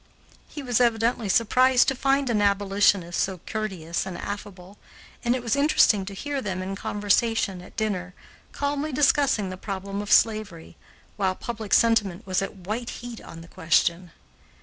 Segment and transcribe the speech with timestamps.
[0.49, 4.79] He was evidently surprised to find an abolitionist so courteous and affable,
[5.23, 8.15] and it was interesting to hear them in conversation, at dinner,
[8.51, 10.75] calmly discussing the problem of slavery,
[11.17, 14.09] while public sentiment was at white heat on the question.